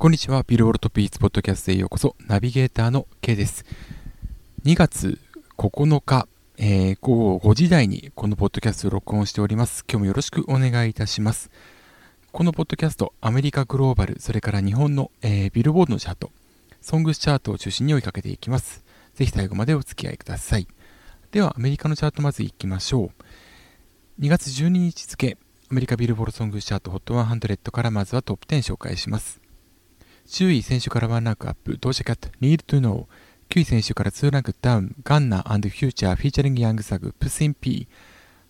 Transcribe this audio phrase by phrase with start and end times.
[0.00, 0.44] こんにちは。
[0.46, 2.14] ビルボルトピーツポッドキャストへようこそ。
[2.28, 3.64] ナビゲーターの K です。
[4.64, 5.18] 2月
[5.56, 9.84] 9日、えー、午後5時台にこのポッドキャストを録音しております。
[9.90, 11.50] 今日もよろしくお願いいたします。
[12.30, 16.30] このポッドキャスト、アメリカグローバル、それから日本の、えー、ビルボードのチャート、
[16.80, 18.84] ソングスチャートを中心に追いかけていきます。
[19.16, 20.68] ぜひ最後までお付き合いください。
[21.32, 23.10] では、アメリカのチャートまず行きましょ
[24.20, 24.22] う。
[24.22, 25.36] 2月12日付、
[25.72, 29.47] アメリカビルボードソングスチャート HOT100 からまずはトップ10紹介します。
[30.28, 33.06] 10位先週からワンランクアップ、ドージャ・キャット、Need to Know。
[33.48, 37.88] 9位先週から2ランクダウン、ガンナ・フューチャー、 featuring ヤング・サグ、 Pushin P。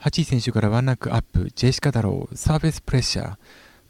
[0.01, 3.37] 8位先週からワンランクアップ、ジェシカダロー、サーフェスプレッシャー。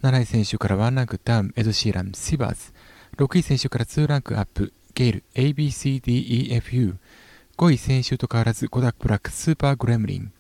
[0.03, 2.75] 7位先週からワンランクダウン、エド・シーラン、 Shivers。
[3.17, 6.97] 6位先週から2ランクアップ、ゲイル、ABCDEFU。
[7.57, 10.31] 5位先週と変わらず、コダック・ブラック、 Super Gremlin。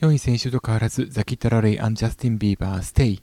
[0.00, 3.22] 4位先週と変わらず、ザ・キッド・ラロイ and ジャスティン・ビーバー、 Stay。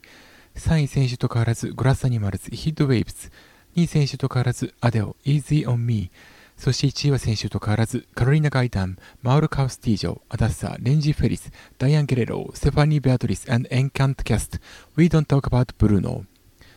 [0.56, 3.30] 3位先週と変わらず、グラス・アニマルズ、 Heat Waves。
[3.74, 6.10] 2位先週と変わらず、アデル、Easy on Me。
[6.58, 14.58] そして1位は先週と変わらず、カロリーナ・ガイタン、マウロ・カスティージョ、アダッサ、レンジー・フェリス、ダイアン・ゲレロ、ステファニー・ベアトリス、エンカント・キャスト、
[14.96, 16.24] We Don't Talk About Bruno。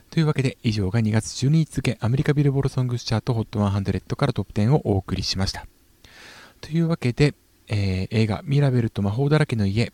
[0.10, 5.68] というわけで、以上が2月12日付、アメリカビルボードソングスチャート HOT100 からトップ10をお送りしました。
[6.62, 7.36] というわけで、
[7.68, 9.92] えー、映画、ミラベルと魔法だらけの家、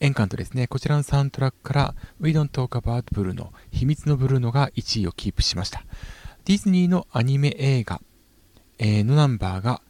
[0.00, 0.66] エンカントですね。
[0.66, 5.84] こちらのサウンドトラックから We Don't Talk About Bruno、秘密のブルーノが1位をキープしました。
[6.50, 8.02] ディズニーのアニメ映画、
[8.80, 9.80] え、のナンバーが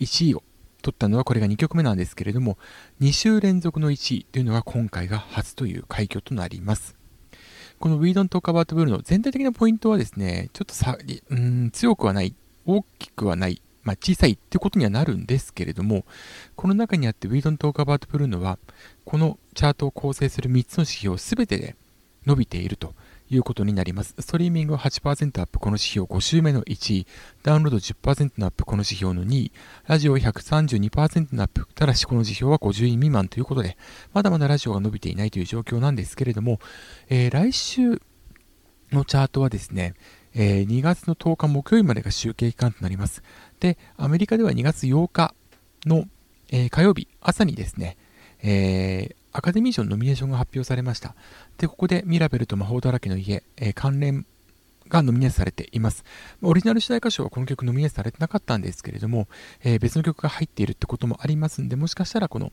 [0.00, 0.42] 1位を
[0.82, 2.58] 取ったのはこれが2曲目なんですけれども、
[3.00, 6.96] 2週連続の1位というのが今回が初という快挙となります。
[7.78, 10.98] この We Don't Talk About Blue の全体的なポイントはですね、ちょっとさ、
[11.30, 12.34] うん強くはない、
[12.66, 16.04] 大きくはない、まあ、小さいってことにはなるんですけれども、
[16.56, 18.58] この中にあって We Don't Talk About Blue のは、
[19.04, 21.76] このチャートを構成する3つの指標すべてで
[22.26, 22.96] 伸びていると
[23.30, 24.14] いうことになります。
[24.18, 27.06] ストリーミングは8%アップ、この指標5週目の1位、
[27.42, 29.52] ダウンロード10%のアップ、この指標の2位、
[29.86, 33.76] ラジオ132%のアップ、ただしこの指標は50位未満ということで、
[34.12, 36.60] まだまだラジオが伸びていないという状況なんですけれども、
[37.08, 38.00] えー、来週
[38.92, 39.94] のチャートはですね、
[40.34, 43.22] えー、2月の10日木曜日までが集計期間となります。
[43.60, 45.34] で、アメリカでは2月8日
[45.86, 46.04] の、
[46.50, 47.96] えー、火曜日朝にですね、
[48.42, 51.14] えー、アカデミー賞のノミネーションが発表されました。
[51.58, 54.26] で、ここでミラベルと魔法だらけの家、えー、関連
[54.88, 56.04] がノミネートされています。
[56.42, 59.28] オリジナル主題歌唱はこの曲ノミネートされてなかったんですけれども、
[59.62, 62.52] えー、別の曲が入っているってこともありますんで、もしかしたらこの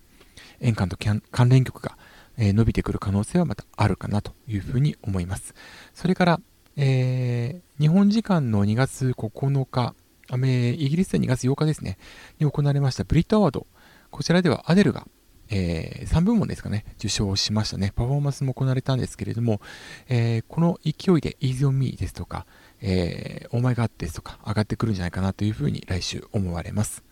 [0.60, 1.98] 演歌と関連曲が、
[2.38, 5.56] 伸びてくる可能性はまたあるかなというふうに思います。
[5.94, 6.42] それから、
[6.76, 9.96] えー、日本時間の2月9日、
[10.34, 11.98] イギリスで2月8日ですね、
[12.40, 13.68] に行われましたブリットアワード。
[14.12, 15.08] こちらではアデルが
[15.50, 17.92] えー、3部門ですかね、受賞しましたね。
[17.96, 19.62] パフォーマンスも行われたんですけれども、
[20.08, 22.46] えー、この勢いで Easy on Me ですとか、
[22.82, 27.04] えー、Oh My God ですとか上がってくるんじゃないかなというふうに来週思われます。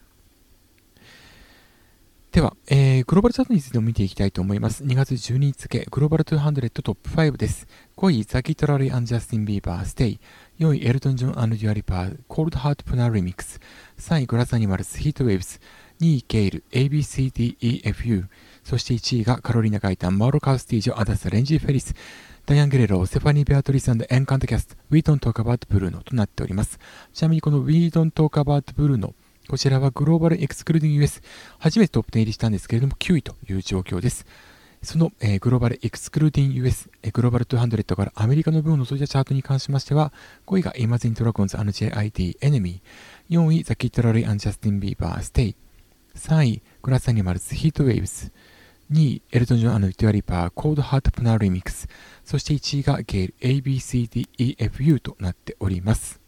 [2.34, 4.84] では、えー、グローバルチャートについても見ていきたいと思います。
[4.84, 7.68] 2月12日付、グローバル200トップ5です。
[7.96, 10.19] 5位、ザ・キッド・ラロイ、ジャスティン・ビーバー、 Stay。
[10.58, 13.59] 4位、エルトン・ジョン and デュア・リパ、Cold Heart PNAU Remix。
[14.00, 15.62] 3位、グラス・アニマルス、ヒート・ウェーブス。
[16.03, 18.25] 2位、ゲイル、ABCDEFU。
[18.66, 21.96] そして1位がカロリーナ・ガイタン、マウロ・カスティージョ、アダッサ・レンジー・フェリス。
[22.46, 26.78] ダイアン・ゲレロ、ステファニー・ベアトリスエンカントキャスト、 We Don't Talk About Bruno となっております。
[27.14, 29.16] ちなみにこの We Don't Talk About Bruno、
[29.47, 31.22] こちらはグローバルエクスクルーディング US、
[31.58, 34.25] 初めてトップ10入りしたんですけれども、9位という状況です。
[34.81, 40.12] その、えー、グローバルエクスクルーディング US、えー、グローバル200からアメリカの分を除いたチャートに関しましては、
[40.47, 45.56] 5位がイマジン・ドラゴンズ JID エネミー、4位 The Kid LAROI・ジャスティン・ビーバー、 Stay、
[46.16, 48.31] 3位 Glass Animals・Heat Waves、
[48.91, 51.88] 2位エルトン・ジョン・アンド・デュア・リパ、Cold Heart Pnau Remix、
[52.24, 56.22] そして1位がゲール ABCDEFU となっております。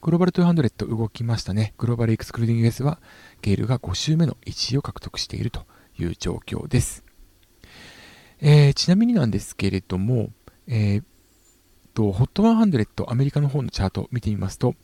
[0.00, 1.74] グローバル200動きましたね。
[1.78, 3.00] グローバルエクスクルーディング US は
[3.42, 5.66] ゲールが5週目の1位を獲得していると
[5.98, 7.04] いう状況です。
[8.40, 10.30] えー、ちなみになんですけれども、
[10.66, 11.02] えー、
[11.94, 14.74] と、HOT100 アメリカの方のチャートを見てみますと、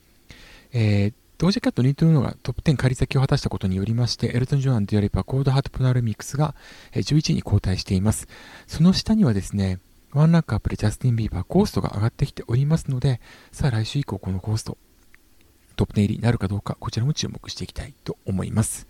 [0.72, 6.54] えー、同時キャットニートルノがトップ10仮先を果たしたことによりまして、エルトン・ジョアン・デュアリパ、コード・ハート・プナル・ミックスが
[6.92, 8.28] 11位に後退しています。
[8.68, 9.80] その下にはですね、
[10.12, 13.20] ワンランクアップでジャスティン・ビーバー、コーストが上がってきておりますので、
[13.50, 14.78] さあ来週以降このコースト、
[15.74, 18.86] トップ10入りになるかどうか、こちらも注目していきたいと思います。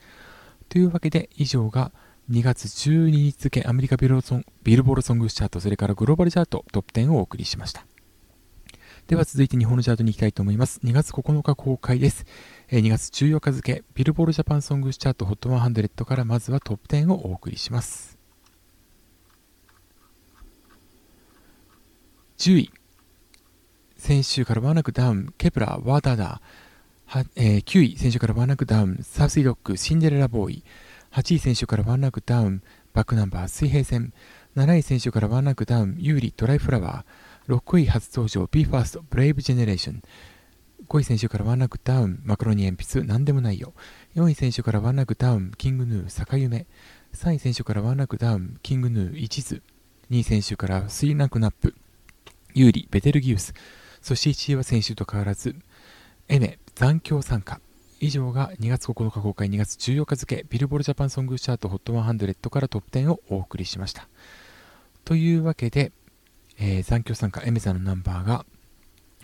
[0.69, 1.91] というわけで、以上が
[2.31, 7.87] 2月12日付アメリカビルボールソングチャート、それからグローバルチャートトップ10をお送りしました。
[9.09, 10.81] では続いて日本のチャートに行きたいと思います。
[10.85, 12.25] 2月9日公開です。
[12.71, 18.19] 2月14日付、ビルボールジャパンソングスチャート HOT100 からまずはトップ10をお送りします。
[22.39, 22.71] 10位、
[23.97, 26.41] 先週からワンランクダウン、 Kep1er、WA DA DA。
[27.07, 30.65] ー、えー、9位、先週からワンランクダウン、 Saucy Dog、シンデレラボーイ、
[31.13, 32.63] 8位、先週からワンランクダウン、
[32.95, 34.15] バックナンバー、水平線、
[34.57, 37.05] 7位、先週からワンランクダウン、優里、ドライフラワー、
[37.53, 40.03] 6位、初登場、BE:FIRST、 Brave Generation、
[40.89, 43.75] 5位、先週からワンランクダウン、マカロニえんぴつ、なんでもないよ、
[44.15, 46.67] 4位、先週からワンランクダウン、 King Gnu、逆夢、
[47.13, 49.61] 3位、先週からワンランクダウン、 King Gnu、一途、
[50.11, 51.75] 2位、先週から3ランクナップ、
[52.55, 53.53] 有利、ベテルギウス、
[54.01, 55.55] そして1位は先週と変わらず、
[56.29, 57.61] エメ、残響参加。
[58.01, 64.09] 以上が2月9日公開2月14日付ビルボールジャパンソングチャート HOT100 からトップ10をお送りしました。
[65.05, 65.93] というわけで、
[66.59, 68.45] えー、残響参加エメさんのナンバーが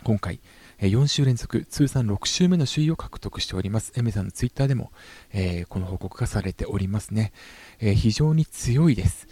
[0.03, 0.39] 今回、
[0.79, 3.91] えー、4週連続通算6週目の首位を獲得しております。
[3.95, 4.91] エメさんのツイッターでも、
[5.33, 7.33] えー、この報告がされておりますね。
[7.79, 9.27] え非常に強いです。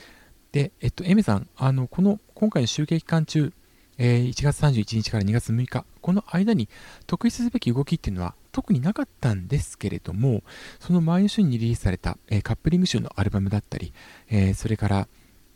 [0.51, 3.53] で、えっと、エメさん、あの、この今回の集計期間中、
[3.97, 6.69] えー、1月31日から2月6日、この間に
[7.05, 10.43] 特筆すべき動きっていうのは特になかったんですけれども、
[10.79, 13.93] その前の週にリリースされた、えー、カップリング集のアルバムだったり、
[14.29, 15.07] えー、それから、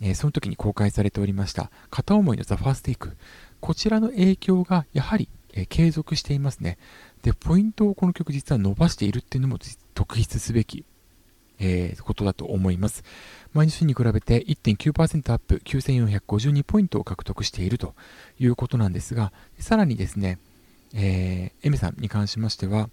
[0.01, 3.15] えその時に公開されておりました片思いのザ・ファーステイク、
[3.59, 6.77] こちらの影響がやはり、え継続していますね。
[7.23, 9.59] で、ポイントをこの曲実は伸ばしているっていうのも
[9.93, 10.85] 特筆すべき、
[11.59, 13.03] えことだと思います。
[13.53, 17.93] 毎日に比べて1.9%アップ、9452ポイントを獲得していると
[18.39, 20.39] いうことなんですが、さらにですね、
[20.93, 22.89] えー、エメさんに関しましては、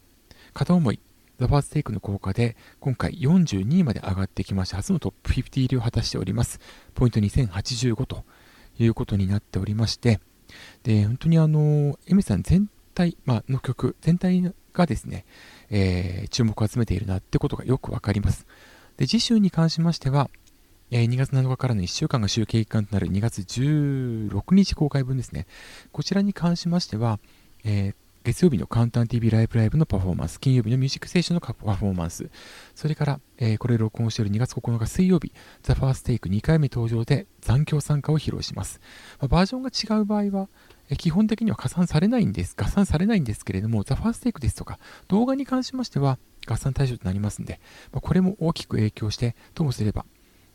[0.53, 1.01] 片思い、
[1.39, 6.61] ザ・ファーステイクの効果で、今回42位まで上がってきまして、初のトップ50入りを果たしております。
[6.95, 8.25] ポイント2085と
[8.79, 10.21] いうことになっておりまして、
[10.83, 15.25] で、本当にあの、エメさん全体、まあ、の曲、全体がですね、
[15.71, 18.47] えー、注目を集めているなってことがよくわかります。
[18.97, 20.31] で、次週に関しましては、
[20.91, 25.47] え2月7日からの1週間が集計期間となる2月16日公開分ですね。
[25.93, 27.21] こちらに関しましては、
[27.63, 27.95] えー、
[28.29, 32.31] 月曜日のカウンター TV ライブライブのパフォーマンス、金曜日のミュージックステーションのパフォーマンス、
[32.75, 35.33] それから、えー、これ録音している2月9日水曜日、
[35.63, 38.83] ザ・ファーステイク2回目登場で残響参加を披露します。
[39.19, 40.51] まあ、バージョンが違う場合は、
[40.91, 44.79] え基本的には加算されないんです、合算されないんですけれども、ザ・ファーステイクですとか、
[45.09, 47.61] 動画に関しましては合算対象となりますので、
[47.93, 50.05] まあ、これも大きく影響して、ともすれば、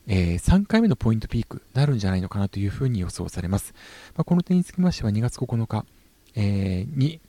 [0.06, 3.74] えー、3回目のポイントピークになるんじゃないのかなというふうに予想されます。
[4.16, 5.88] まあ、この点につきましては2月9日、
[6.36, 7.20] えー、に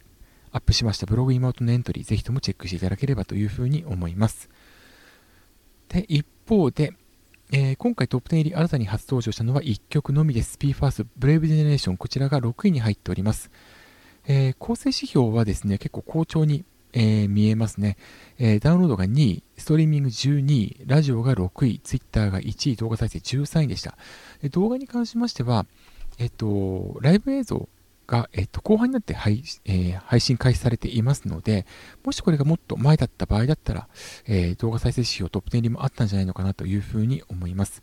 [0.55, 4.49] アップしましたブログ妹のエントリー、ぜひともチェックしていただければというふうに思います。
[5.89, 6.93] で、一方で、
[7.53, 10.57] えー、今回トップ10入り新たに初登場したのは1曲のみです。
[10.61, 13.51] BE:FIRST Brave Generation こちらが6位に入っております。
[14.27, 16.65] えー、構成指標はですね、結構好調に
[16.97, 17.97] えー、見えますね、
[18.39, 23.99] えー、ダウンロードが2位、ストリーミング12位、ラジオが6位、ツイッターが1位、動画再生13位でした。
[24.53, 25.67] 動画に関しましては、
[26.19, 27.69] えっと、ライブ映像
[28.07, 31.67] が、えっと、後半になって配,、えー、配信開始されていますので、
[32.05, 33.89] もしこれがもっと前だった場合だったら、
[34.27, 37.83] えー、動画再生指標トップ10入りもあったんじゃないのかなというふうに思います。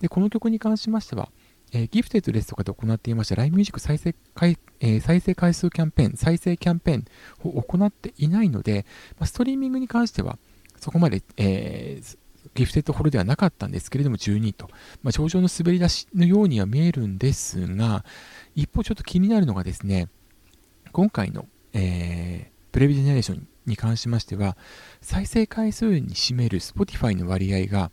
[0.00, 1.30] で、この曲に関しましては、
[1.72, 7.04] えー、ギフテッドですとかで行っていました LINE ミュージック再生回、えー、再生回数キャンペーン、再生キャンペーン
[7.44, 8.84] を行っていないので、
[9.18, 10.38] まあ、ストリーミングに関しては
[10.76, 12.18] そこまで、えー、
[12.54, 14.68] ギフテッドホールではなかったんですけれども12位と、
[15.02, 18.04] まあ、上の滑り出しのようには見えるんですが、
[18.54, 20.08] 一方ちょっと気になるのがですね、
[20.92, 24.56] 今回の、えー、プレビジェネレーションに関しましては、
[25.00, 27.90] 再生回数に占める Spotify の割合が、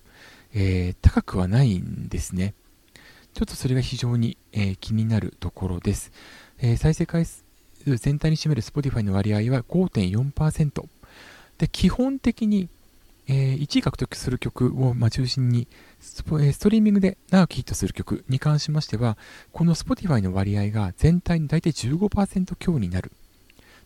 [0.54, 2.54] えー、高くはないんですね。
[3.34, 6.12] ちょっとそれが非常に、えー、気になるところです。
[6.58, 7.46] え、再生回数
[7.86, 10.86] 全体に占める Spotify の割合は5.4%。
[11.58, 12.70] で、基本的に、
[13.32, 15.68] えー、1位獲得する曲を、ま、中心に
[16.00, 19.18] スポ、えー、ストリーミングで長くヒットする曲に関しましては、
[19.52, 23.12] この Spotify の割合が全体の大体15%強になる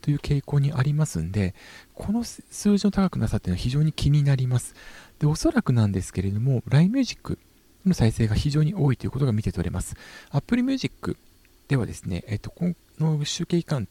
[0.02, 1.56] という傾向にありますんで、
[1.94, 4.76] この数字の高くなさっていうのは非常に気になります。
[5.20, 7.38] で、おそらくなんですけれども、LINE Music
[7.86, 9.96] の再生が非常に多いということが見て取れます。
[10.32, 11.18] Apple Music
[11.68, 13.90] ではですね、えっと、この集計期間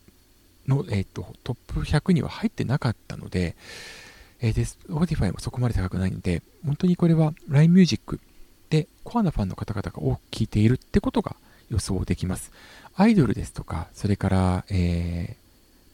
[0.66, 3.54] の、えっと、トップ100には入ってなかったので、
[4.42, 8.20] えー、で、Spotify もそこまで高くないので、本当にこれは LINE Music
[8.68, 11.36] でコアなファンの方々が多く聴いているってことが
[11.70, 12.52] 予想できます。
[12.96, 15.36] アイドルですとか、それから、え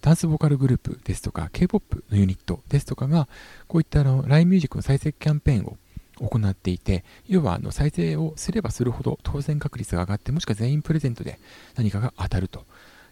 [0.00, 3.28] ー、ダンスボーカルグループですとか、K-POP のユニットですとかが、
[3.68, 5.76] こういったあの LINE Music の再生キャンペーンを
[6.26, 11.38] 行っていて、要はあの再生をすればするほど当選確率が上がって、もしくは全員プレゼントで
[11.76, 12.64] 何かが当たると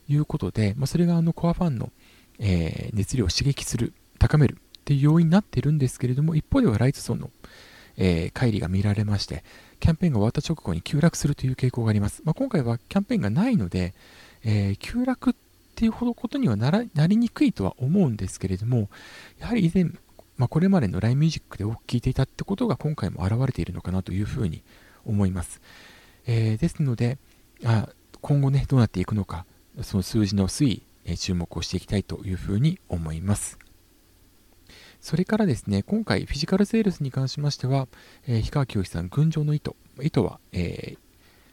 [0.08, 1.90] いうことで、まあ、それがあのコアファンの、
[2.38, 7.30] えー、熱量を刺激する、高めるっていう要因になっているんですけれども、一方ではライト層の、
[7.96, 9.42] えー、乖離が見られまして、
[9.80, 12.22] キャンペーンが終わった直後に急落するという傾向があります。
[12.24, 13.94] まあ、今回はキャンペーンがないので、
[14.44, 15.34] えー、急落っ
[15.74, 16.70] ていうほどことにはな
[17.08, 18.88] りにくいとは思うんですけれども、
[19.40, 19.86] やはり以前、
[20.36, 24.62] まあ、これまでの LINE ミュージックで多く聴いていたってことが今回も現れているのかなというふうに
[25.04, 25.60] 思います。
[26.28, 27.18] えー、ですので
[27.64, 27.88] あ、
[28.20, 29.46] 今後ね、どうなっていくのか、
[29.82, 33.58] その数字の推移、え、注目をしていきたいというふうに思います。
[35.06, 37.86] それからですね、今回フィジカルセールスに関しましては、
[38.26, 39.76] えー、氷川きよしさん、群青の糸。
[40.02, 40.98] 糸は、えー、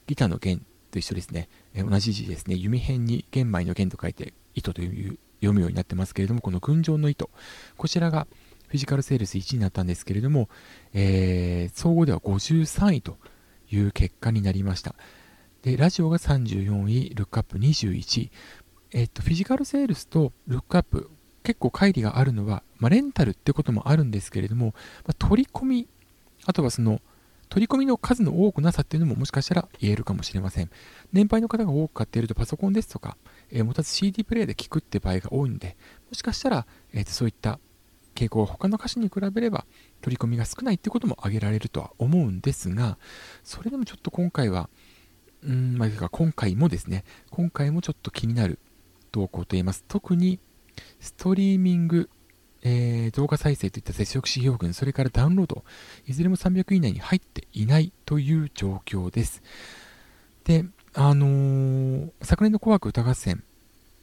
[0.08, 7.30] ギターの弦と一緒ですね、えー、同じ字ですね、弓辺に玄米の弦と書いて糸という読むようになってますけれども、この群青の糸、
[7.78, 8.26] こちらが
[8.70, 10.50] フィジカルセールス1位になったんですけれども、
[10.96, 13.20] えー、総合では53位と
[13.70, 14.96] いう結果になりました。
[15.62, 18.32] で、ラジオが34位、ルックアップ21位。
[18.94, 21.12] えっと、フィジカルセールスとルックアップ、
[21.44, 24.76] 結構乖離があるのは、まあ、レンタルってこともあるんですけれども、
[25.08, 25.88] まあ、取り込み、
[26.46, 27.00] あとはその、
[27.48, 30.70] 取り込みの数の多くなさっていうのももしかしたら言えるかもしれません。
[31.14, 33.16] 年配の方が多く買っているとパソコンですとか、
[33.52, 35.78] えー、持たず CD プレイで聞くって場合が多いので、
[36.10, 37.60] もしかしたら、えー、そういった
[38.16, 39.66] 傾向は他の歌手に比べれば
[40.02, 42.98] 取り込みが少ないってことも挙げられるとは思うんですが、
[43.46, 44.70] それでもちょっと今回は、
[45.42, 48.60] うん、まあ、今回もですね、今回もちょっと気になる
[49.14, 49.86] 動向と言います。
[49.88, 50.40] 特に、
[51.00, 52.10] ストリーミング、
[52.66, 55.64] えー、動画再生といった接触指標群、それからダウンロード、
[56.08, 59.44] いずれも300以内に入っていないという状況です。
[60.46, 63.44] で、あのー、昨年の紅白歌合戦、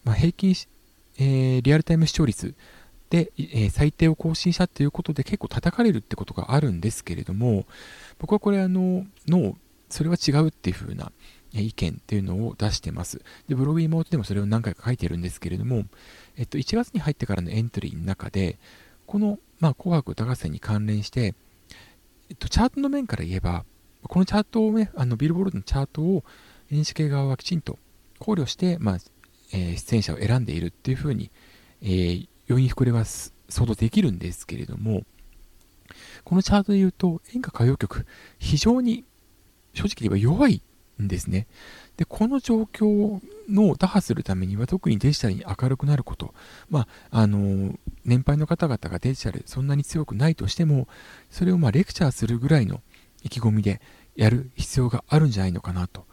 [0.05, 0.55] まあ、平均、
[1.19, 2.55] えー、リアルタイム視聴率
[3.09, 7.67] で、えー、最低を更新したということで結構叩かれるってことがあるんですけれども、
[8.19, 9.57] 僕はこれあの、の、
[9.89, 11.13] それは違うっていう風な
[11.53, 13.23] 意見っていうのを出してます。
[13.49, 15.85] で、ブログ妹でもそれを何回か書いてるんですけれども、
[16.37, 18.59] えっと、1月に入ってからのエントリーの中で、
[19.07, 21.35] この、まあ、紅白歌合戦に関連して、
[22.29, 23.65] えっと、チャートの面から言えば、
[24.05, 26.25] このチャートをね、あの、ビルボールドのチャートを
[26.71, 27.79] NHK 側はきちんと
[28.19, 28.99] 考慮して、まあ、
[29.53, 31.31] えー、出演者を選んでいるっていうふうに、
[31.83, 35.03] えー、要因膨れは想像できるんですけれども、
[36.25, 38.07] このチャートで言うと、演歌歌謡曲、
[38.39, 39.05] 非常に
[39.75, 40.63] 正直言えば弱い
[41.01, 41.47] んですね。
[41.97, 46.35] で、この状況の打破するためには、特にデジタルに明るくなること、
[46.69, 50.89] まあ、あの、年配の方々がデジタルそんなに強くないとしても、
[51.31, 52.83] それをまレクチャーするぐらいの
[53.23, 53.81] 意気込みで
[54.17, 56.07] やる必要があるんじゃないのかなと。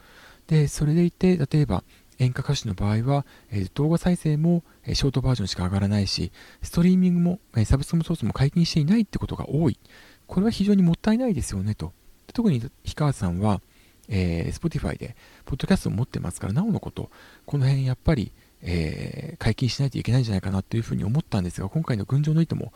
[0.48, 1.84] で、それでいて、例えば、
[2.20, 9.80] 演歌歌手の場合は、えー、動画再生も、えー、ショートバージョンしか上がらないし、ストリーミングも、えー、サブスクソースも解禁していないってことが多い。
[10.26, 11.94] これは非常にもったいないですよねと。
[12.34, 13.62] 特に氷川さんは、
[14.10, 17.10] えー、Spotify で、ポッドキャストを持ってますから、なおのこと、
[17.46, 22.74] この辺やっぱり、えー、解禁しないといけないんじゃないかなというふうに思ったんですが、今回の群青の糸も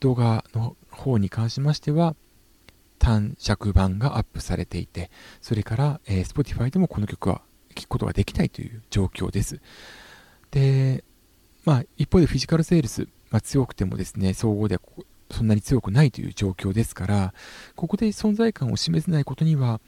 [0.00, 2.16] 動画の方に関しましては、
[2.98, 7.42] 短尺版がアップされていて、それから、えー、Spotify でもこの曲は
[7.74, 9.60] 聴くことができないという状況です。
[10.50, 11.04] で、
[11.64, 14.82] まあ、一方でフィジカルセールス、まあ、強くてもですね、総合では
[15.30, 17.34] そんなに強くないという状況ですから、
[17.76, 19.80] ここで存在感を示せないことには、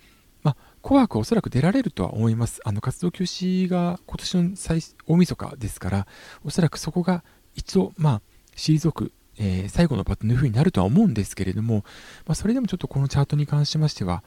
[0.83, 2.61] 紅白おそらく出られるとは思います。
[2.65, 6.07] あの活動休止が今年の最大晦日ですから、
[6.45, 7.23] おそらくそこが
[7.55, 8.23] 一度、まあ、
[8.57, 11.85] 退く、えー、最後のバトンの風になるとは思うんですけれども、
[12.27, 14.25] まあ、それでもちょっとこのチャートに関しましては、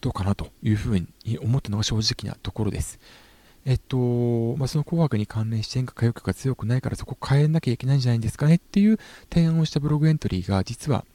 [0.00, 2.98] どうかなというふうに思ったのが正直なところです。
[3.64, 8.98] えっと、まあ、その紅白に関連して演歌歌謡曲が強くないからそこ変えなきゃいけないんじゃないんですかねっていう
[9.32, 11.06] 提案をしたブログエントリーが実は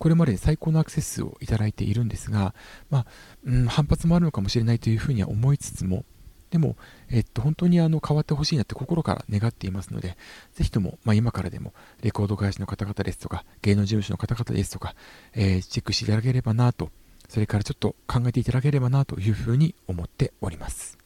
[0.00, 2.54] これまで最高のアクセス数をいただいているんですが、
[2.88, 3.06] まあ、
[3.44, 6.06] うん、反発もあるのかもしれないというふうには思いつつも、
[6.50, 6.76] でも、
[7.10, 10.16] えっと、本当にあの変わってほしいなって心から願っていますので、
[10.54, 14.94] ぜひとも、まあ、今からでも、レコード会社の方々ですとか、芸能事務所の方々ですとか、
[15.34, 16.88] えー、チェックしていただければなと、
[17.28, 20.96] それからちょっと考えていただければなというふうに思っております。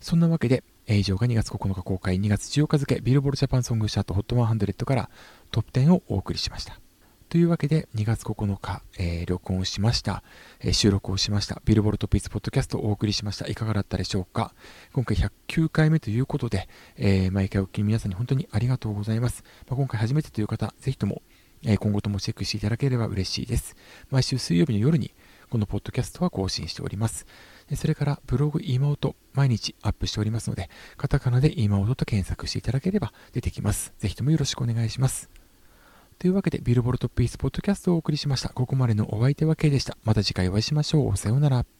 [0.00, 5.10] そんなわけで、以上が2月9日公開、2月14日付、ビルボールジャパンソングシャート HOT100 から
[5.50, 6.80] トップ10をお送りしました。
[7.28, 10.22] というわけで、2月9日、えー、録音しました、
[10.60, 13.48] えー、収録をしました、ビルボルトピースポッドキャストをお送りしました。
[13.48, 14.54] いかがだったでしょうか？
[14.92, 19.42] 今回109回目ということで、えー、毎回お聞き皆さんに本当にありがとうございます。
[19.68, 21.22] まあ、今回初めてという方、ぜひとも、
[21.64, 23.74] え今後ともチェックしていただければ嬉しいです。
[24.10, 25.12] 毎週水曜日の夜に、
[25.50, 27.26] このポッドキャストは更新しております。
[27.74, 33.94] それからブログ妹毎日アップしておりますので、カタカナで妹と検索していただければ出てきます。
[33.98, 35.28] ぜひともよろしくお願いします。
[36.18, 38.48] というわけで、ビルボルトピースポッドキャストをお送りしました。
[38.48, 39.96] ここまでのお相手は K でした。
[40.02, 41.16] また次回お会いしましょう。
[41.16, 41.75] さようなら。